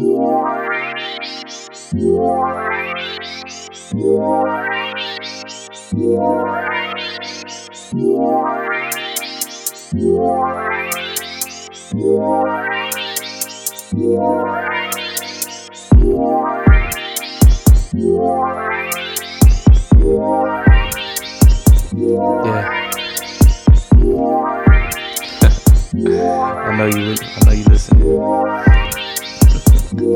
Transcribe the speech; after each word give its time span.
Yeah. 0.00 0.06
I 25.92 26.76
know 26.76 26.86
you. 26.86 27.16
I 27.20 27.44
know 27.44 27.52
you 27.52 27.64
listening. 27.64 28.69
So 30.00 30.06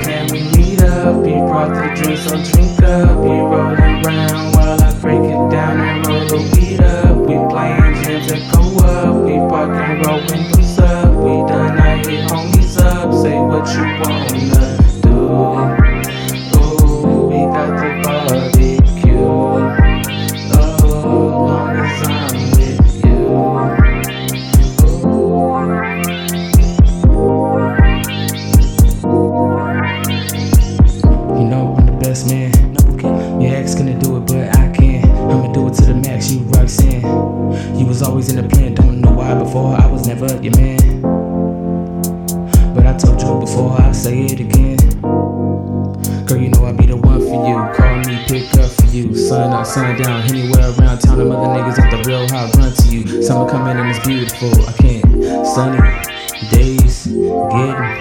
can 0.00 0.32
we 0.32 0.40
meet 0.56 0.82
up? 0.82 1.26
You 1.26 1.44
brought 1.46 1.74
the 1.74 1.92
drink, 1.94 2.18
so 2.20 2.42
drink 2.42 2.82
up. 2.82 3.18
We 3.18 3.28
rolling 3.28 4.02
round 4.02 4.51
why 39.22 39.34
before 39.34 39.74
I 39.76 39.86
was 39.86 40.06
never 40.06 40.26
your 40.42 40.56
man. 40.56 41.00
But 42.74 42.86
I 42.86 42.96
told 42.96 43.20
you 43.22 43.40
before, 43.40 43.80
I'll 43.80 43.94
say 43.94 44.24
it 44.24 44.40
again. 44.40 44.78
Girl, 46.26 46.38
you 46.38 46.48
know 46.50 46.64
I 46.64 46.72
be 46.72 46.86
the 46.86 46.96
one 46.96 47.20
for 47.20 47.46
you. 47.48 47.56
Call 47.76 47.96
me, 48.06 48.18
pick 48.26 48.52
up 48.58 48.70
for 48.70 48.86
you. 48.86 49.14
Sun 49.14 49.52
up, 49.52 49.66
sun 49.66 50.00
down, 50.02 50.22
anywhere 50.22 50.72
around 50.74 50.98
town. 51.00 51.18
Them 51.18 51.30
other 51.30 51.50
niggas 51.54 51.78
at 51.78 51.90
the 51.90 52.02
real 52.08 52.26
hot 52.28 52.54
run 52.56 52.72
to 52.72 52.86
you. 52.88 53.22
Summer 53.22 53.48
coming 53.48 53.76
and 53.76 53.90
it's 53.90 54.04
beautiful. 54.04 54.50
I 54.66 54.72
can't. 54.72 55.04
Sunny 55.54 55.78
days, 56.50 57.06
getting 57.06 57.92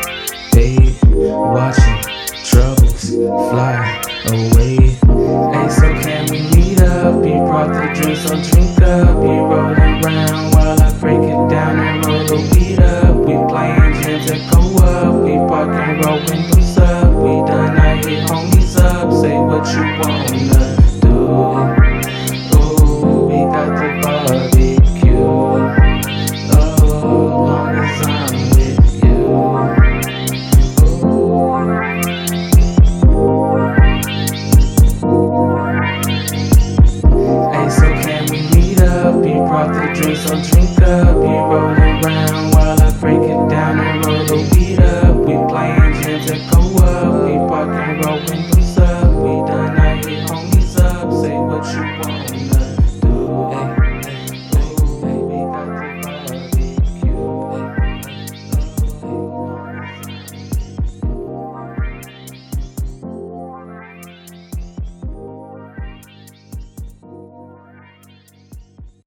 paid, 0.53 0.95
watching 1.06 2.02
troubles 2.50 3.09
fly 3.52 4.02
away. 4.28 4.97
Hey, 5.53 5.69
so 5.69 5.88
can 6.02 6.25
we 6.31 6.39
meet 6.56 6.81
up? 6.81 7.23
You 7.23 7.45
brought 7.45 7.69
the 7.73 8.02
drinks, 8.02 8.22
so 8.22 8.33
drink 8.50 8.81
up. 8.81 9.22
You 9.22 9.39
rolling 9.52 10.02
round 10.02 10.52
weed 12.53 12.80
up. 12.80 13.16
We 13.16 13.34
playing 13.50 13.94
jams 14.02 14.25
that 14.28 14.42
go 14.52 14.59
up. 14.84 15.14
We 15.23 15.34
park 15.47 15.70
and 15.75 16.06
roll 16.06 16.20
windows 16.25 16.78
up. 16.78 17.09
We 17.14 17.34
done, 17.47 17.78
I 17.78 17.95
hit 17.97 18.28
homies 18.30 18.75
up. 18.78 19.11
Say 19.22 19.38
what 19.38 19.66
you 19.73 19.84
wanna 20.00 20.78
do. 21.01 21.16
Ooh, 22.57 23.28
we 23.28 23.40
got 23.53 23.69
the 23.78 23.88
barbecue. 24.03 25.30
Oh, 26.53 27.46
long 27.46 27.75
as 27.75 28.01
I'm 28.07 28.31
with 28.51 29.03
you. 29.03 29.19
Hey, 37.53 37.68
so 37.69 37.88
can 38.03 38.24
we 38.31 38.38
meet 38.56 38.81
up? 38.81 39.16
You 39.25 39.40
brought 39.47 39.72
the 39.74 39.81
drink, 39.94 40.18
so 40.18 40.31
drink 40.50 40.81
up. 40.81 41.16
You 41.16 41.40